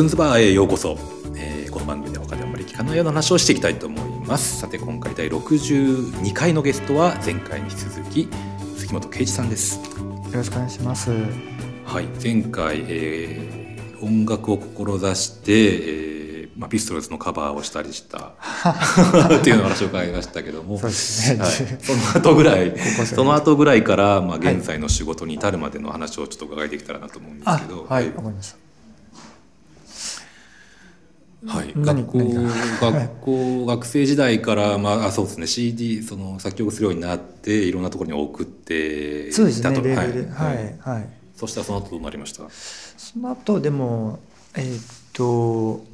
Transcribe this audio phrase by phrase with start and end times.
[0.00, 0.96] カズンズバーへようこそ、
[1.36, 4.58] えーこの番組では他であんまり聞かないような話をしていきたいと思います。
[4.58, 8.28] さて今回第62回のゲストは前回に引き続き
[8.78, 9.76] 杉本圭一さんです。
[9.76, 9.82] よ
[10.32, 11.10] ろしくお願いします。
[11.84, 12.06] はい。
[12.22, 18.32] 前回、えー音楽を志して、えーまあ、ピストルズのカバーをしたりした
[19.38, 20.76] っていうの話を伺いましたけども。
[21.34, 21.38] ね。
[21.38, 28.59] はい、その後ぐらい生その後ぐらいから、まあ、現在の仕事に至るまでの話をちょっと伺いできたらなと思うんですあけど、はい、わかりました。
[31.46, 32.18] はい、何学校
[32.80, 35.46] 学校学生時代から、まあ、あそうですね。
[35.46, 41.08] CD その作曲するようになっていろんなところに送ってそうですね、いたとレーベル、ははいい、はい。
[41.34, 42.44] そしたらその後どうなりました？
[42.50, 44.18] その後でも、
[44.56, 45.88] えーっと。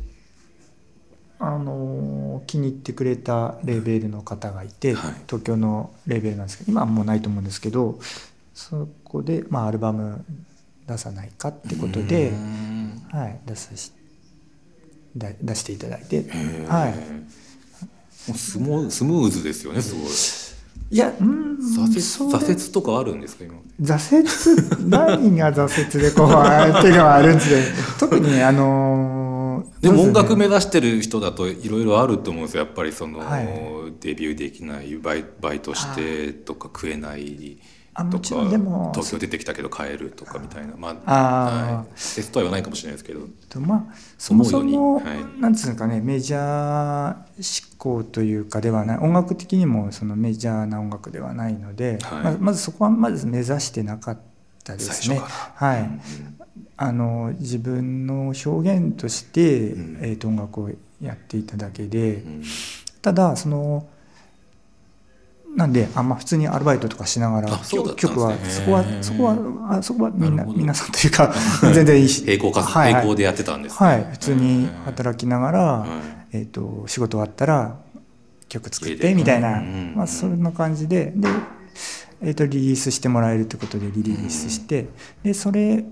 [1.39, 5.15] あのー気に入ってくれたレーベルの方がいて、はい。
[5.27, 7.99] 東京のレーベルなんですけど今はもうないと思うんですけど
[8.55, 10.25] そこで、まあ、アルバム
[10.87, 12.33] 出さないかってことで
[13.11, 13.96] はい、出さしだ
[15.17, 16.25] 出していただいて、
[16.69, 16.95] はい、
[18.29, 20.05] もうスモスムーズですよねすごい。
[20.89, 23.55] いやうん挫折挫折とかあるんですか今？
[23.81, 27.45] 挫折何が挫折でこうあっていうのはあるんで
[27.99, 29.37] 特にあのー
[29.81, 32.65] でも音楽目指してる人だといろいろあると思うんですよ。
[32.65, 33.47] やっぱりその、はい。
[34.01, 40.75] デビューできないバイバイトしてとか食えないとあもちろかんでも東京出てきたけど帰るとかみたいな。
[40.77, 43.21] まあはい、テストは言わないかもしれないですけど。
[43.49, 45.41] とまあそもそも、うにはい。
[45.41, 48.99] なんつうんですかねメジャー志向というかではない。
[48.99, 52.23] 音楽的にもそのメジャーな音楽ではないので、はい。
[52.23, 54.19] まずまずそこはまず目指してなかっ
[54.63, 55.19] たですね。
[55.55, 56.01] はい、うん。
[56.77, 59.99] あの自分の表現として、うん。
[60.03, 62.43] えー、と音楽をやっていただけで、うん。
[63.01, 63.89] ただその
[65.57, 67.49] なんであんま普通にアルバイトとかしながら
[67.97, 71.35] 曲はそこはそこはあそこはみんな皆さんというか
[71.73, 72.25] 全然いいし。
[72.27, 73.89] 並行活はいでやってたんですね。
[73.89, 74.07] はい。
[74.13, 76.37] 普通に働きながら、はい。
[76.39, 77.77] えー、と仕事終わったら
[78.49, 79.63] 曲作ってみたいな、
[79.95, 81.13] まあ、そんな感じで。
[81.17, 81.29] で、
[82.21, 84.89] えー、とリリースしてもらえるってことでリリースして、
[85.23, 85.85] でそれ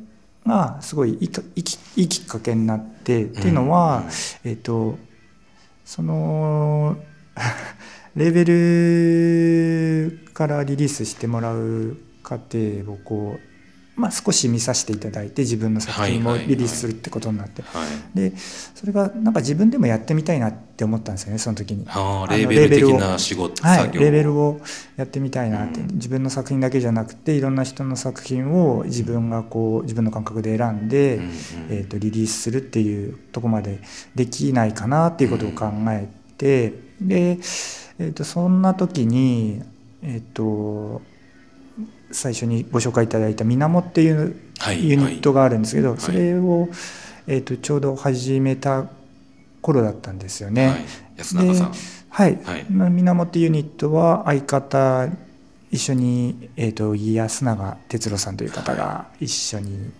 [0.46, 4.04] がすごいいいかいいきいいきっかけになって、っていうのは、
[4.44, 4.98] えっ、と
[5.84, 6.96] その
[8.16, 8.44] レーベ
[10.20, 13.38] ルからリリースしてもらう過程をこ
[13.96, 16.56] う、まあ、少し見させていただいて自分の作品もはいはいはい。
[16.56, 18.16] リリースするってことになって、はい。
[18.16, 21.86] でそれがなんか自分でもやってみたいなって思ったんですよねその時に。
[21.88, 24.60] あレーベル的な仕事、はい、レーベルを
[24.96, 25.94] やってみたいなって、うん。
[25.94, 31.30] 自分の作品だけじゃなくていろんな人の作品を自分がこう自分の感覚で選んで、うんうん。
[31.70, 33.80] えー、とリリースするっていうとこまで
[34.14, 36.08] できないかなっていうことを考え
[36.38, 37.38] て、で、
[37.98, 39.62] えー、とそんな時に、
[40.02, 41.02] えー、と
[42.10, 45.98] 最初にご紹介いただいた「みなも」っていうはいユニットがあるんですけど、い。
[45.98, 46.68] それを、
[47.26, 48.86] えー、とちょうど始めた
[49.60, 50.68] 頃だったんですよね。
[50.68, 50.84] はい、
[51.16, 51.72] 安永さん。
[51.72, 51.78] で
[52.10, 55.08] はい、みなもってユニットは相方
[55.72, 59.90] 一緒に、えー、と安永哲郎さんという方が一緒に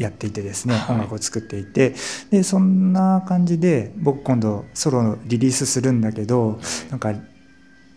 [0.00, 0.96] やっていてですね、はい。
[0.96, 1.94] 音楽を作っていて
[2.30, 6.58] でそんな感じで僕今度ソロのリリースするんだけど
[6.90, 7.12] なんか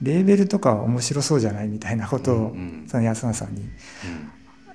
[0.01, 2.55] レーベルとか面白そうじゃないみたいなことを、
[2.87, 3.63] その安永さんに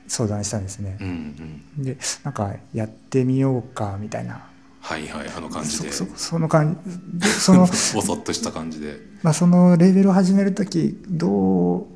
[0.07, 0.97] 相談したんですね。
[1.01, 1.07] うん。
[1.07, 1.63] うん。
[1.79, 4.49] うんでなんかやってみようかみたいな。
[4.81, 5.93] はいはいあの感じで。
[5.93, 7.19] そそその感じ。
[7.19, 8.97] でそのぼそっとした感じで。
[9.23, 11.87] まあ、そのレーベルを始める時どう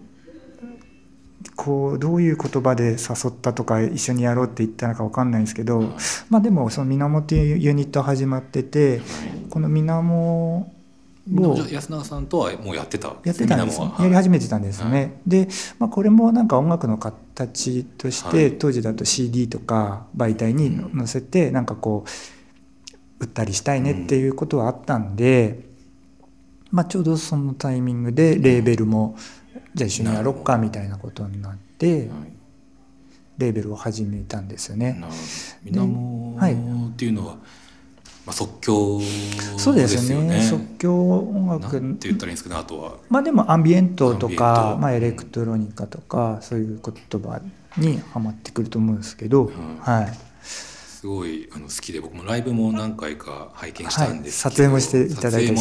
[1.57, 5.89] こうどういう言葉で誘ったとか一緒にやろうって言ったのか分かんないんですけど、はい
[6.31, 9.01] まあでもその「みなも」っていうユニット始まってて
[9.51, 10.73] この「みなも」
[11.71, 13.15] 安永さんとはもうやってた？
[13.25, 13.81] やってたんです。
[13.81, 15.21] やり始めてたんですよね。
[15.25, 15.47] で、
[15.79, 18.59] まあ、これもなんか音楽の形として、はい。
[18.59, 22.05] 当時だと CD とか媒体に載せてなんかこ
[23.21, 25.61] う売ったりしたいねっていうことはあったんで、
[26.73, 29.15] まあ、ちょうどそのタイミングでレーベルも
[29.75, 32.09] じゃあ一緒にやろっかみたいなことになってはい。
[33.39, 35.03] レーベルを始めたんですよね。
[35.65, 36.57] みなもはいっ
[36.97, 37.41] ていうのは、ま
[38.27, 39.01] あ、即興
[39.57, 40.43] そうですねね。
[40.43, 41.81] 即興音楽。
[41.95, 42.99] て言ったらいいんですかねあとは。
[43.09, 46.81] まあでもアンビエントとかまあ、エレクトロニカとかそういう
[47.11, 47.41] 言葉
[47.79, 49.79] にはまってくると思うんですけど、ん。
[49.81, 50.19] はい、
[51.03, 55.59] すごいあの好きで僕もライブも何回か拝見したんですけど、はい撮影もしていただいてま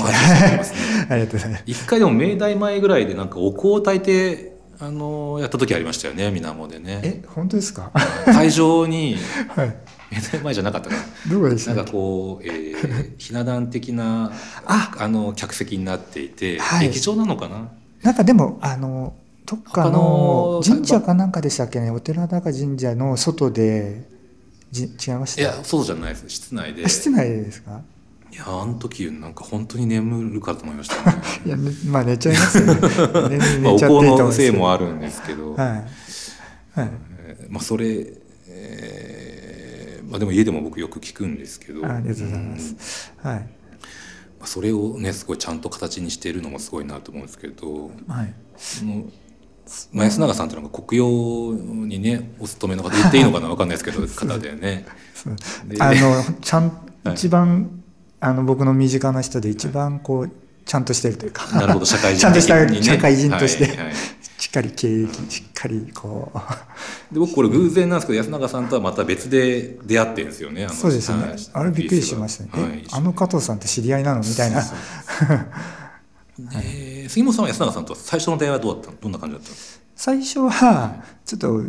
[0.63, 1.07] すね。
[1.09, 1.63] ありがとうございます。
[1.65, 6.99] 一回でも明大前ぐらいでなんかお香を焚いてあのやった時ありましたよね水面でね。
[7.03, 7.91] え本当ですか？
[8.25, 9.15] 会場に
[9.55, 9.75] はい。
[10.11, 11.01] 明大前じゃなかったかな。
[11.33, 14.31] どこでしなんかこう、えー、ひな壇的な
[14.67, 14.91] あ。
[14.99, 16.89] あの客席になっていて、はい。
[16.89, 17.67] 劇場なのかな？
[18.03, 19.15] なんかでもあの
[19.47, 21.89] どっかの神社かなんかでしたっけね？
[21.89, 24.10] お寺だか神社の外で
[24.71, 25.41] じ違いました？
[25.41, 27.81] いやそうじゃないです室内であ室内ですか？
[28.31, 32.75] いやあの時なんか本当に眠るかと思いましたね いや、ねまあ寝ちゃいますよね。
[33.29, 35.67] 寝まあ、お香のせいもあるんですけど、はい。
[36.79, 36.91] はい。
[37.23, 38.07] えーまあ、それ、
[38.47, 43.11] えーまあ、でも家でも僕よく聞くんですけどあありがとうございます。
[43.17, 43.37] はい。
[43.37, 43.45] ま
[44.45, 48.33] あ、それをねすごいちゃんと形にしているのもすごいなと思うんですけどはい。
[48.57, 49.05] その、
[49.93, 51.53] まあ、安永さんっていうのが国用
[51.85, 54.85] にねお勤めの方言っていいのかな分かんないですけど 方でね
[55.79, 57.81] あの、 ちゃん、はい一番、
[58.19, 60.31] あの、僕の身近な人で一番こう、
[60.65, 61.47] ちゃんとしてるというか。
[61.57, 63.93] なるほど社会人ちゃんとした社会人として、はいはい
[64.41, 67.13] しっかり経歴、しっかりこう。
[67.13, 71.37] で僕これ偶然なんですけど安永さんとはまた別で出会ってるんですよねそうですねはい。
[71.53, 72.63] あれびっくりしましたね。
[72.63, 74.63] はいえ、あの加藤さんって知り合いなのみたいな。
[77.01, 78.97] えー杉本さんは安永さんとは最初の出会いはどうだったの？
[79.01, 81.61] どんな感じだったんですか最初はちょっと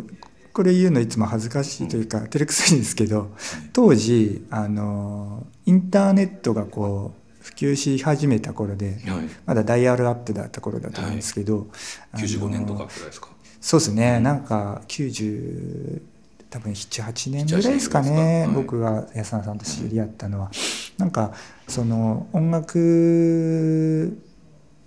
[0.53, 3.31] これ言うのいつも恥ずかしいというか照れくさいんですけど
[3.73, 9.29] 当時あのインターネットがこう普及し始めた頃ではい。
[9.45, 11.67] まだダイヤルアップだった頃だと思うんですけど、
[12.11, 13.27] あの95年とかぐらいですか？
[13.59, 14.19] そうですね。
[14.19, 16.01] なんか90
[16.49, 18.55] 多分78年ぐらいですか78ね、はい。
[18.55, 20.51] 僕が安田さんと知り合ったのは、
[20.97, 21.33] なんか
[21.67, 24.17] その音楽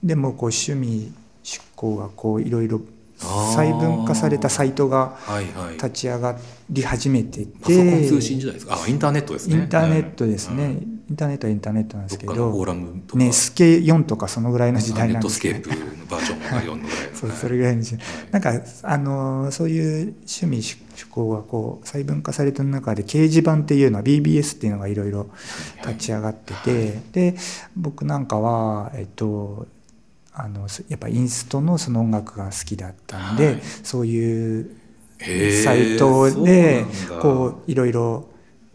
[0.02, 1.12] でもこう趣味
[1.44, 2.81] 趣向がこういろいろ
[3.19, 5.75] 細分化されたサイトがはいはい。
[5.75, 6.37] 立ち上が
[6.69, 8.78] り始めてパソコンて、通信時代ですか？
[8.82, 10.72] あインターネットですイねンターネットですね、はい。
[10.75, 10.76] イ
[11.12, 16.88] ンターネットはインターネットなんですけどどねスケ4とかそのぐらいの時代ネッなんですけどトスケープのバージョンが4のぐらいの。
[17.16, 18.06] そうはいそれぐらいの時代。
[18.32, 18.52] なんか
[18.82, 20.76] あのそういう趣味趣
[21.10, 25.28] 向がこう細分化された中で掲示板っていうのは BBS っていうのがいろいろ
[25.87, 27.37] 立ち上がってて、で
[27.76, 29.69] 僕なんかはえっと
[30.38, 33.61] あのすやっぱインストのその音楽が好きだったんで、はい。
[33.83, 34.71] そういう
[35.65, 36.85] サイトで
[37.23, 38.29] こういろいろ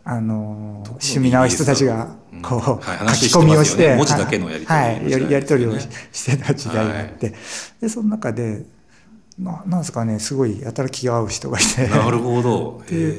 [0.03, 7.35] あの趣味な人たちがうんこう、はい話書き込みをして文字だけのやり取りはいはいやり取りをしてた時代があって、
[7.79, 8.65] でその中で
[9.37, 11.87] ななんですかねすごいやたら気が合う人がいて。
[11.87, 12.81] なるほど。
[12.83, 13.17] ってなっ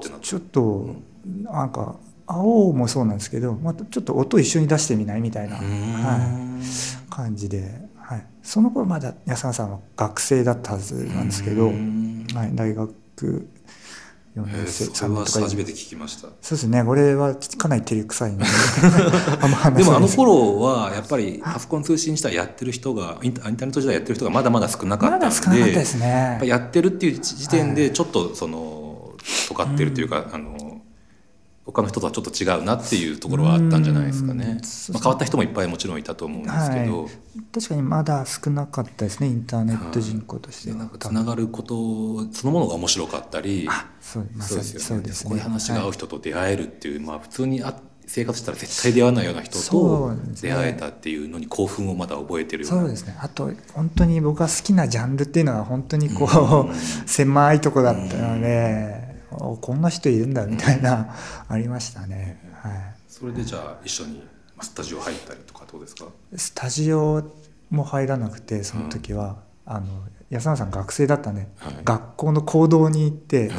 [0.00, 0.94] てちょっと
[1.42, 1.96] なんか
[2.30, 5.62] 青もそうなんですけどまたちょっと音一緒に出してみないみたいな、は
[6.62, 12.94] い、感じで、はい、その頃まだ安田さんは学生だったはずなんですけど、はい、大学
[14.36, 16.22] 4へー年生それは3年とか初めて聞きました。
[16.22, 28.80] そうですねこれはかなり照れくさいん ま話でもあの頃はやっぱりパソコン通信時代やってる人がインターネット時代やってる人がまだまだ少なかったんでまだ少なかったですやっやってるっていう時点でちょっとその
[29.48, 30.56] 尖ってるというか、あの
[31.72, 34.60] 他の人とはちょっと違うなっていうところはあったんじゃないですかうんね、
[34.92, 37.10] まあ、変わった人もいっぱいもちろんいたと思うんですけど、はい。
[37.52, 40.90] 確かにまだ少なかったですねインターネット人口としては。
[40.98, 43.66] つながることそのものが面白かったり。
[43.70, 45.10] あそうですよね。
[45.24, 47.74] こういう話が合うはい人と出会えるっていう、まあ、普通にあ
[48.12, 50.12] 生活したら絶対出会わないような人そと
[50.42, 52.80] 出会えたっていうのに興奮をまだ覚えてるような。
[52.80, 53.16] そうですね。
[53.20, 56.74] あと本当に僕が好きなジャンルっていうのは本当にこう、
[57.06, 58.99] 狭いとこだったので、お
[59.30, 61.14] こんな人いるんだみたいな、
[61.48, 62.72] ありましたね、はい、
[63.08, 64.18] それでじゃあ一緒に
[64.56, 66.06] まあスタジオ入ったりとかどうですか？
[66.36, 67.22] スタジオ
[67.70, 69.86] も入らなくてその時は、あの
[70.30, 71.74] 安永さん学生だったんで、はい。
[71.84, 73.50] 学校の講堂に行って、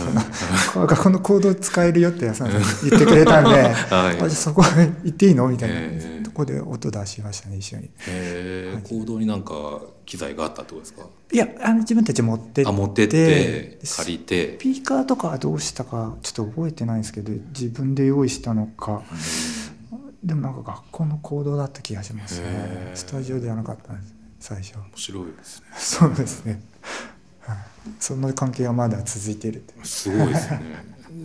[0.71, 3.49] その 学校の講堂使えるよって安永さん言ってくれたんで、
[3.89, 4.29] はい。
[4.31, 4.61] そこ
[5.03, 5.47] 行っていいの？
[5.47, 6.20] みたいな、ええ。
[6.20, 7.85] とこで音出しましたね一緒に。
[7.85, 11.05] へえ行動になんか機材があったってことですか？
[11.31, 12.69] いやあの自分たち持ってって。
[12.69, 14.57] あ持ってって借りて。
[14.57, 19.03] スピーカーとかはどうしたかちょっと覚えてないんですけど自分で用意したのか。
[20.23, 22.91] でもなんか学校の行動だった気がしますね。
[22.93, 24.75] スタジオではなかったんです最初。
[24.77, 25.67] 面白いですね。
[25.75, 26.61] そうですね、
[27.39, 27.57] はい、
[27.99, 29.73] その関係がまだ続いているって。
[29.83, 30.61] すごいですね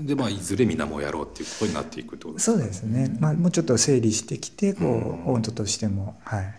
[0.05, 6.55] でまあいずれみんなもやろうっていうことになっていくとですそうですね、まあ、もうちょっと整理してきてこう音としてもはい。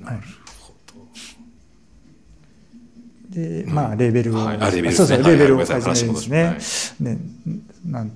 [0.00, 0.18] なる
[0.60, 1.06] ほど。
[3.28, 4.56] でまあレーベルを、はい。
[4.56, 6.44] あレーベルそうそうレーベルをですね。
[6.44, 6.56] はい。
[6.56, 6.58] ね。
[7.00, 7.18] で
[7.86, 8.10] なん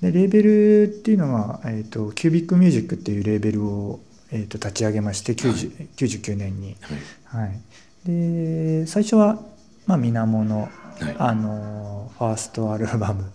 [0.00, 4.00] でレーベルっていうのは、えー、とキュービックミュージックっていうレーベルを、
[4.32, 7.46] えー、と立ち上げまして90 99年に、はい。
[7.46, 7.60] はい、
[8.04, 9.38] で最初は、
[9.86, 10.68] まあ、水面の,、
[11.00, 11.16] はい。
[11.18, 13.30] あのファーストアルバム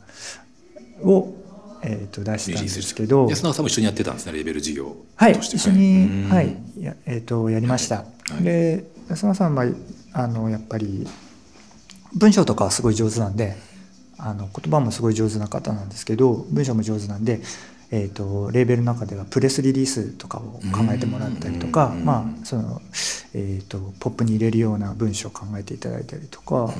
[1.03, 1.33] を、
[1.81, 3.27] えー、と出したんですけど。
[3.29, 6.29] 安永さんも一緒にやってたんですねレーベル事業はい一緒に、うん。
[6.29, 8.05] はいや,、えー、とやりました、は
[8.39, 8.43] い。
[8.43, 9.65] で安間さんは
[10.13, 11.07] あのやっぱり
[12.13, 13.55] 文章とかはすごい上手なんで
[14.17, 17.41] あの言葉もすごい上手な方なんですけど文章も上手なんで、
[17.91, 22.05] えー、とレーベルの中ではプレスリリースとかを考えてもらったりとか、うん。
[22.05, 22.81] まあその
[23.35, 26.73] えー、とポップに入れるような文章を考えていただいたりとか、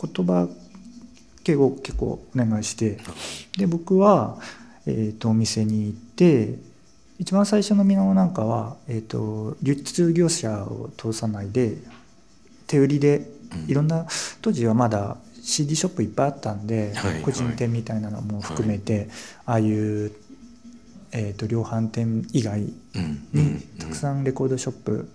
[0.00, 0.48] 言葉
[1.44, 2.98] 結構結構お願いして
[3.56, 4.38] で僕は、
[4.86, 6.58] えー、とお店に行って
[7.18, 11.76] 一番最初のミノなんかは、えー、と流通業者を通さないで
[12.66, 13.28] 手売りで
[13.66, 14.06] いろんな
[14.42, 15.16] 当時はまだ
[15.48, 17.22] CD ショップいっぱいあったんで、はいはい。
[17.22, 19.08] 個人店みたいなのも含めて、
[19.46, 20.12] ああいう、
[21.12, 25.08] えー、と量販店以外うんにたくさんレコードショップ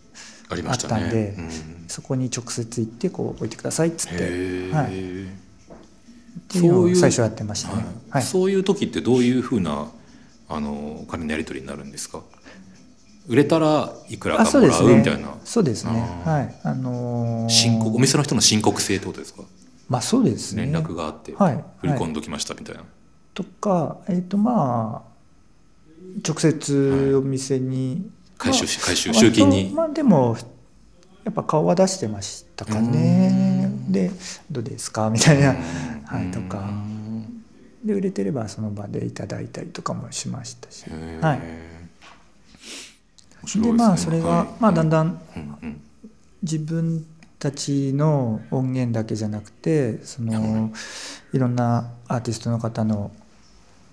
[0.50, 1.50] あったんでうん
[1.88, 4.86] そこに直接行ってこう置いてくださいっつってはい。
[4.88, 4.90] っ
[6.48, 7.76] ていうのそういうを最初やってましたね。
[7.76, 7.86] はい。
[8.10, 8.24] はい。
[8.24, 9.88] そういう時ってどういうふうな
[10.50, 12.22] あのお金のやり取りになるんですか？
[13.28, 15.36] 売れたらいくらあかもらそうですねうみたいな。
[15.46, 15.92] そうですね。
[16.26, 16.56] はい。
[16.64, 19.44] あのー申告お店の人の申告制ってことですか？
[19.90, 20.64] まあそうですね。
[20.64, 21.64] 連絡があってはい。
[21.82, 22.84] 振り込んどきましたみたいな、
[23.34, 25.13] とかえっ、とまあ
[26.22, 30.38] 直接お店に、回収し回収まあ集金に、まあでも
[31.24, 33.72] やっぱ顔は出してましたかね。
[33.90, 34.12] で
[34.52, 35.10] どうですか？
[35.10, 35.56] みたいな。
[36.06, 36.60] はいとか。
[36.60, 36.94] うん
[37.84, 40.86] で売れてればその場でいただいたりとかもしましたし。
[41.20, 41.42] はい。
[43.60, 44.48] でまあそれが、はい。
[44.62, 45.82] まあだんだんうんうん。
[46.42, 47.06] 自分
[47.40, 50.72] たちの音源だけじゃなくてその
[51.34, 53.12] いろんなアーティストの方の、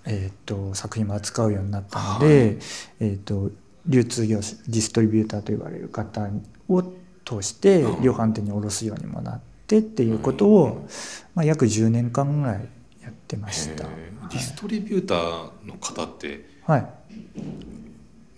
[0.05, 2.57] えー、と作品も扱うようになったので、はい。
[2.99, 3.51] えー、と
[3.87, 6.27] 流通業者ディストリビューターと言われる方
[6.69, 6.83] を
[7.25, 8.03] 通してうん。
[8.03, 10.87] 量販店に卸すようにもなってっていうことを、
[11.35, 12.67] まあ、約10年間ぐらい
[13.01, 13.85] やってました。
[13.85, 14.29] へー。
[14.29, 16.85] ディストリビューターの方ってはい、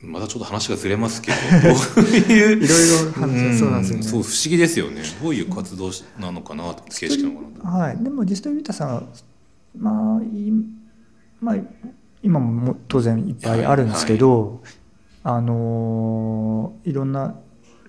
[0.01, 2.63] またちょっと話がずれますけどいう？
[2.63, 4.03] いろいろ話そうなんですよね。
[4.03, 5.01] そう不思議ですよね。
[5.22, 9.03] どういう活動なのかなと形式なのかなとはい、でもディストリビューターさんは、
[9.77, 10.51] まあい
[11.44, 11.56] まあ、
[12.22, 14.64] 今もも当然いっぱいあるんですけど、
[15.24, 17.36] あのいろんな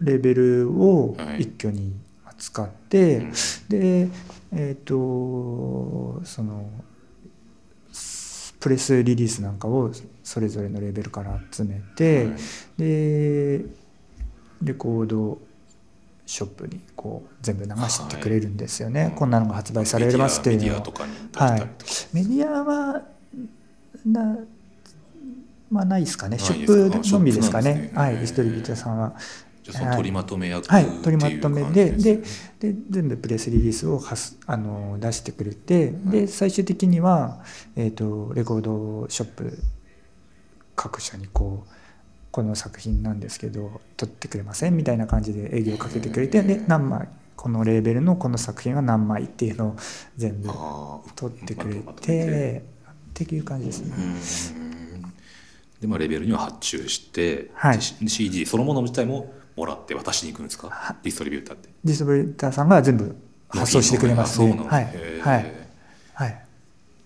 [0.01, 1.43] レベルをはい。
[1.43, 1.95] 一挙に
[2.37, 3.33] 使って、うん。
[3.69, 4.09] で
[4.53, 6.69] えっ、とその
[8.59, 9.93] プレスリリースなんかを
[10.25, 12.37] それぞれのレベルから集めて、はい。
[12.79, 13.65] で
[14.63, 15.39] レコード
[16.27, 19.13] ショップにこう全部流してくれるんですよね、はい。
[19.13, 20.83] こんなのが発売されますっていうの
[22.13, 23.14] メディアは
[24.05, 24.39] な
[25.71, 26.39] まあないですかね。
[26.39, 27.75] ショップのみですかね。
[27.75, 28.65] ねはいディストリビュー。
[28.65, 29.15] ターさんは。
[29.97, 30.85] 取りまとめ役はい。
[31.03, 32.23] 取りまとめでで
[32.61, 37.43] で全部プレスリリースをはすあの出してくれてで最終的には、
[37.75, 39.59] えー、とレコードショップ
[40.77, 41.73] 各社にこう
[42.31, 44.77] この作品なんですけど撮ってくれません？
[44.77, 47.09] みたいな感じで営業かけてくれてで何枚？
[47.35, 49.23] このレーベルのこの作品は何枚？
[49.25, 49.77] っていうのを
[50.19, 50.51] 全部
[51.17, 52.65] 撮ってくれて
[53.23, 53.95] っていう感じですね。
[53.97, 55.03] うん。
[55.81, 57.79] でまあレベルには発注して、はい。
[57.79, 60.97] で CD そのもの自体ももらって渡しに行くんですか？
[61.03, 61.69] ディストリビューターって。
[61.85, 63.17] ディストリビューターさんが全部
[63.49, 64.47] 発送してくれますね。
[64.47, 64.87] あそうなんはい。
[64.87, 65.41] ですねはい。
[65.41, 65.69] へ
[66.15, 66.31] はい。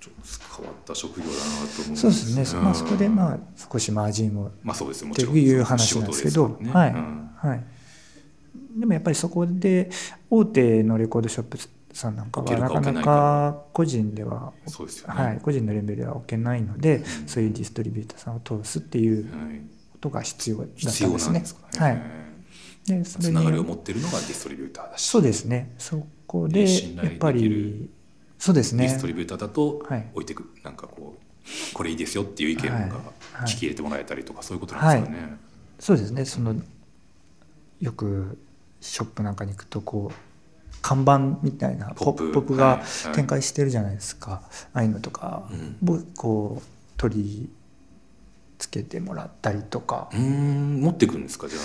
[0.00, 0.15] ーちょっ
[0.49, 2.61] と変わった職業だなと思うんそうですね。
[2.62, 3.38] まあそこでまああ
[3.71, 7.31] 少しマージンをまあそうですよもってちろんいう話なんですけど、はい、ねうん。
[7.37, 7.65] はい。
[8.79, 9.91] でもやっぱりそこで
[10.31, 11.59] 大手のレコードショップ
[11.92, 12.92] さんなんかはなか。
[12.92, 14.52] なか個人では、
[15.42, 17.04] 個人のレベルでは置けないので、ん。
[17.26, 19.61] そういうディストリビューターさんを通すっていうはい。
[19.92, 21.45] ことが必要だったんですね。
[21.76, 22.02] はい。
[22.87, 25.07] でそつながりを持ってるのがディストリビューターだし。
[25.07, 25.75] そうですね。
[25.78, 26.64] そこで
[26.95, 27.90] やっぱり
[28.38, 28.87] そうですね。
[28.87, 29.07] ディスト。
[29.07, 30.11] リビューターだとはい。
[30.14, 32.83] 置いてく、なんかこうこれいいですよっていう意見がはい。
[32.83, 32.90] はい。
[33.45, 35.37] 聞き入れてもらえたりとかそういうことなんですかね。
[35.78, 36.25] そうですね。
[36.25, 36.54] その
[37.80, 38.38] よく
[38.80, 40.27] ショップなんかに行くとこう
[40.82, 42.82] 看板みたいなポポップが
[43.14, 44.42] 展開してるじゃないですか、
[44.73, 45.49] ああいうのとか。
[45.85, 46.66] うこう
[46.97, 47.50] 取り
[48.58, 50.08] 付けてもらったりとか。
[50.12, 50.80] う、ーん。
[50.80, 51.49] 持ってくるんですか？
[51.49, 51.62] じゃあ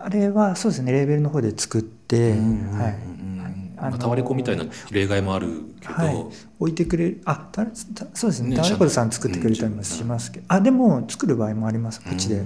[0.00, 0.24] あれって。
[0.24, 0.92] あれはそうですね。
[0.92, 3.98] レーベルの方で作って、はい。
[3.98, 5.48] タワレコみたいな例外もある
[5.80, 6.26] けど、はい、
[6.60, 7.72] 置いてくれるあたた
[8.14, 8.50] そうですね。
[8.50, 12.00] ねタワレコさん作ってくれたりもしますけど、あでも作る場合もあります。
[12.00, 12.42] こっちで、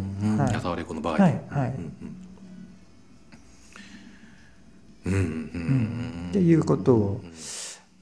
[0.62, 1.18] タワレコの場合。
[1.22, 1.74] はいはい
[5.06, 5.30] うんうんうんうん。
[6.24, 7.20] うんっていうことを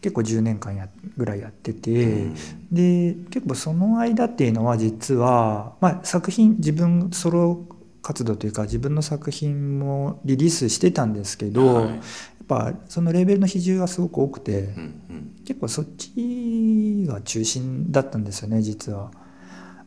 [0.01, 2.35] 結構10年間やぐらいやってて、うん。
[2.73, 7.65] で結構その間っていうのは実は、まあ、作品自分ソロ
[8.03, 11.89] 活動というか自分の作品もリリースしてたんですけど、はい。
[11.89, 15.35] やっぱそのレベルの比重がすごく多くて、うんうん。
[15.47, 19.11] 結構そっちが中心だったんですよね実は。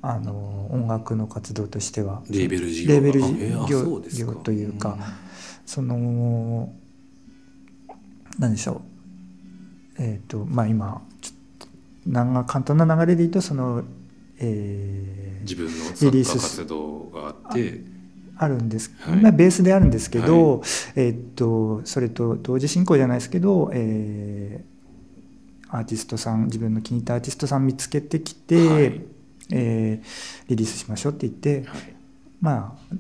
[0.01, 2.24] あの音楽の活動としては。
[2.29, 4.07] レーベル事業レーベルあえーあ業そうか。
[4.15, 4.97] 業というか。
[5.65, 6.71] その
[8.39, 8.82] 何でしょ
[10.00, 10.01] う？
[10.01, 11.67] えっ、とまあ今ちょっと
[12.06, 13.84] 長簡単な流れで言うとその、
[14.39, 17.82] えー自分のリ作リース家活動があって
[18.36, 19.22] あるんです、はい。
[19.22, 20.62] まあ、ベースであるんですけど、
[20.96, 24.77] えっ、とそれと同時進行じゃないですけど、えー
[25.70, 29.01] アーティストさん自分の気に入ったアーティストさん見つけてきて、はい。
[29.51, 31.96] えーリリースしましょうって言って、はい。
[32.41, 33.00] まあリ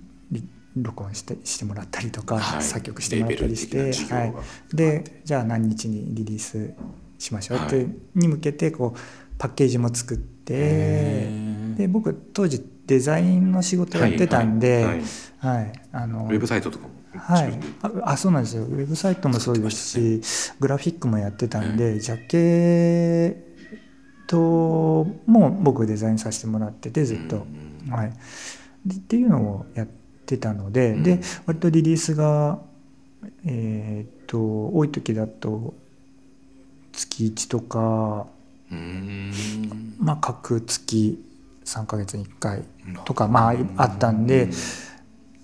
[0.83, 2.63] 録音してしてもらったりとか、はい。
[2.63, 4.33] 作曲してもらったりして、はい、
[4.75, 6.73] でじゃあ何日にリリース
[7.17, 7.57] しましょう？
[7.57, 8.99] って、はいに向けてこう
[9.37, 11.29] パッケージも作って
[11.77, 15.01] で僕当時デザインの仕事やってたんで、
[15.39, 15.73] はい。
[15.91, 17.59] あのウェブサイトとかもはい。
[17.81, 18.63] ああそうなんですよ。
[18.63, 22.37] ウェブサイトもそうですし、グラフィックもやってたんで、ジャケ
[23.27, 23.35] ッ
[24.27, 27.45] トも僕デザインさせてもらっててずっと、
[27.87, 28.13] うんはい、
[28.85, 29.93] でっていうのをやって
[30.35, 31.03] たので、うん。
[31.03, 32.59] で割とリリースが
[33.45, 35.73] えーっと多い時だと
[36.91, 38.27] 月1とか、
[38.69, 39.95] うーん。
[39.99, 41.23] まあ、各月
[41.63, 42.63] 3ヶ月に1回
[43.05, 44.49] とか、まあ、あったんで、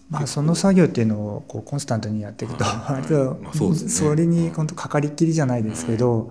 [0.10, 6.30] まあ、その作業っていうのをこうコンスタントにやっていくとはい 割とまあそれに本当かかりっきりじゃないですけど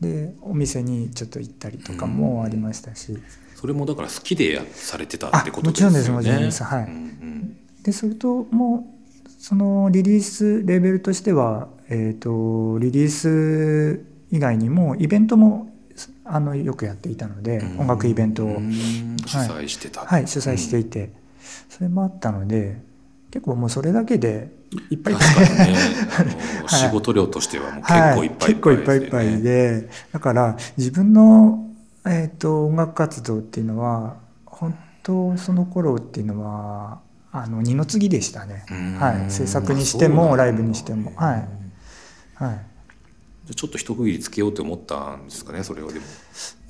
[0.00, 3.18] でお店にちょっと行ったりとかもありましたし。
[3.54, 6.62] それもだから好きでやされてたってことあもちろんですよねもちろんです。
[6.62, 6.84] はい。
[6.84, 7.35] うんうん
[7.86, 15.72] でそれともうそのリリースレーベルとしては、えー、とリリース以外にもイベントも
[16.24, 17.80] あのよくやっていたので、うん。
[17.82, 19.16] 音楽イベントを、うん。
[19.24, 20.00] 主催してた。
[20.00, 21.12] はい、主催していて、
[21.68, 22.82] それもあったので
[23.30, 24.50] 結構もうそれだけで
[24.90, 25.76] いっぱい いっぱいね。
[26.66, 31.70] 仕事量としてはもう結構いっぱいいっぱい結構いっぱいいっぱいでだから自分の、
[32.04, 37.05] えー、と音楽活動っていうのは本当その頃っていうのは
[37.42, 38.64] あの二の次でしたね、
[38.98, 41.12] はい、制作にしてもライブにしても。
[41.16, 41.48] はい、
[42.34, 42.52] は
[43.50, 46.06] い、ちょっと一区切りつけようと思ったんですかねそれをでも。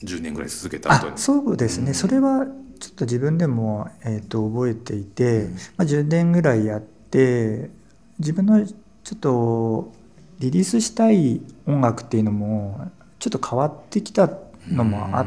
[0.02, 1.94] 10年ぐらい続けた後あにそうですね、うん。
[1.94, 2.46] それは
[2.78, 5.54] ちょっと自分でも、えー、と覚えていて、うん。
[5.54, 7.70] まあ、10年ぐらいやって
[8.18, 8.74] 自分のちょ
[9.14, 9.92] っと
[10.38, 14.30] リリースしたい音楽っていうのもちょっと変わってきた
[14.68, 15.26] のもあっ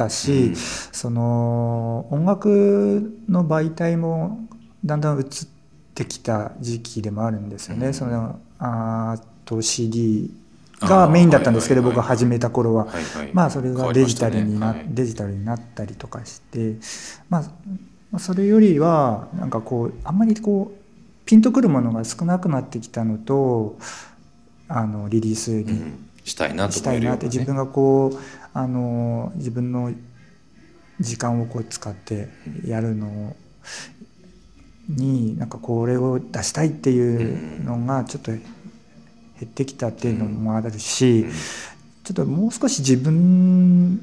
[0.00, 0.54] たし、
[0.92, 4.40] その音楽の媒体も
[4.84, 5.26] だんだん移っ
[5.94, 7.88] てきた時期でもあるんですよね。
[7.88, 7.94] うん。
[7.94, 10.30] そのあーと CD
[10.80, 12.86] がメインだったんですけど、僕が始めた頃は。
[12.86, 13.30] はいはい。
[13.34, 16.76] まあそれがデジタルにな、デジタルになったりとかして、
[17.28, 17.42] まあ、
[18.10, 20.78] まあそれよりはなんかこうあんまりこう
[21.26, 23.76] ピンとくるものが少なくなってきたのと
[24.66, 26.06] あのリリースはいにうん。
[26.24, 27.18] したいなとね。
[27.24, 28.18] 自分がこう
[28.52, 29.92] あの自分の
[30.98, 32.28] 時間をこう使って
[32.66, 33.36] やるの
[34.88, 38.42] になんかこれを出したいっていうのがちょっと減
[39.44, 41.32] ってきたっていうのもあるし、うん。
[42.04, 44.00] ちょっともう少し自分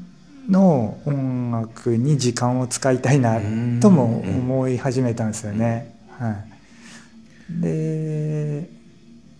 [0.49, 3.39] の音楽に時間を使いたいな
[3.81, 5.93] とも思い始めたんですよね。
[6.17, 8.69] はい、で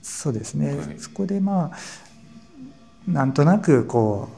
[0.01, 0.99] そうですね、はい。
[0.99, 4.36] そこでまあなんとなくこう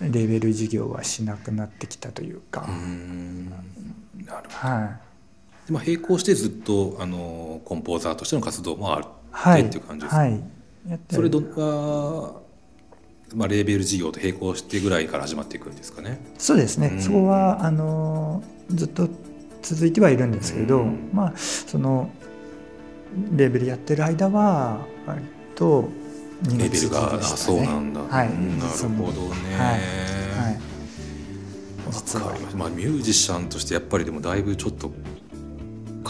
[0.00, 3.50] レベル事業はしなくなってきたというか、うん。
[3.50, 4.98] なるほどは
[5.64, 10.20] い、でまあ並行してずっとあのコンポーザーとしての活動もあるはい、っていう感じですか？
[10.20, 10.40] はい、
[10.88, 12.40] やってそれどは、
[13.34, 16.20] まあ、レーベル事業と並行してぐらいから始まっていくんですかね？
[16.38, 17.00] そうですね、うん。
[17.02, 19.08] そこはあのずっと
[19.62, 21.10] 続いてはいるんですけど、うん。
[21.12, 22.10] まあその
[23.36, 25.20] レーベルやってる間は割
[25.54, 25.88] と
[26.44, 29.56] レベルが、ねそうなんだ、はいうんなるほどね。
[29.56, 30.44] はい。
[30.44, 30.60] はい。
[31.92, 34.92] 実はわかりままあ、ミュージシャンとしてやっぱりでもだいぶちょっと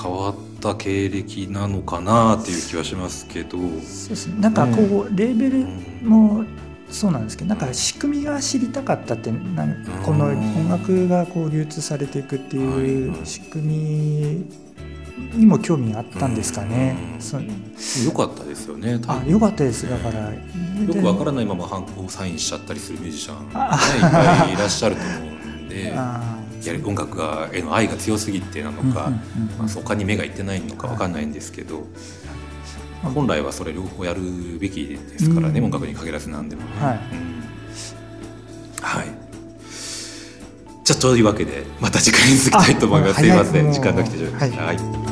[0.00, 4.40] 変わった経歴なのかなっていう気はしますけど、そうですね。
[4.40, 5.66] なんかこう、レーベル
[6.06, 6.44] も
[6.90, 14.69] そうなんですけどなんか仕組みが知りたかったってなんこの音楽がこう流通されていくっていう仕組み
[15.34, 16.96] にも興味があったんですかね。
[17.34, 18.04] うん。
[18.04, 19.88] よかったですよねあ良かったです。
[19.88, 20.38] だからよ
[20.92, 25.20] くわからないままハンコをサインしちゃったりするミュージシャン、ね、いっあぱいいらっしゃると思う
[25.64, 25.94] んで
[26.64, 29.10] や音楽がへの愛が強すぎてなのか、
[29.58, 31.86] まあ、他に目がいってないのかわかんないんですけど、
[33.02, 34.20] まあ本来はそれ両方やる
[34.58, 35.64] べきですからね、うん。
[35.66, 36.68] 音楽に限らずなんでもね。
[38.82, 39.20] はい。
[40.84, 43.14] じゃあというわけでまた次回に続きたいと思います。
[43.14, 44.62] はいすいません、時間が来てしまいました。
[44.64, 44.76] はい。
[44.76, 45.09] はい